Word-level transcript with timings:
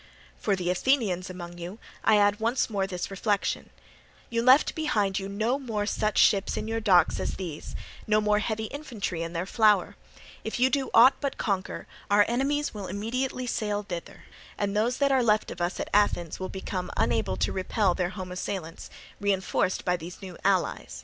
"For 0.39 0.55
the 0.55 0.71
Athenians 0.71 1.29
among 1.29 1.59
you 1.59 1.77
I 2.03 2.17
add 2.17 2.39
once 2.39 2.71
more 2.71 2.87
this 2.87 3.11
reflection: 3.11 3.69
You 4.31 4.41
left 4.41 4.73
behind 4.73 5.19
you 5.19 5.29
no 5.29 5.59
more 5.59 5.85
such 5.85 6.17
ships 6.17 6.57
in 6.57 6.67
your 6.67 6.79
docks 6.79 7.19
as 7.19 7.35
these, 7.35 7.75
no 8.07 8.19
more 8.19 8.39
heavy 8.39 8.63
infantry 8.63 9.21
in 9.21 9.33
their 9.33 9.45
flower; 9.45 9.95
if 10.43 10.59
you 10.59 10.71
do 10.71 10.89
aught 10.91 11.17
but 11.21 11.37
conquer, 11.37 11.85
our 12.09 12.25
enemies 12.27 12.69
here 12.69 12.81
will 12.81 12.87
immediately 12.87 13.45
sail 13.45 13.83
thither, 13.83 14.23
and 14.57 14.75
those 14.75 14.97
that 14.97 15.11
are 15.11 15.21
left 15.21 15.51
of 15.51 15.61
us 15.61 15.79
at 15.79 15.87
Athens 15.93 16.39
will 16.39 16.49
become 16.49 16.89
unable 16.97 17.37
to 17.37 17.53
repel 17.53 17.93
their 17.93 18.09
home 18.09 18.31
assailants, 18.31 18.89
reinforced 19.19 19.85
by 19.85 19.95
these 19.97 20.19
new 20.19 20.35
allies. 20.43 20.99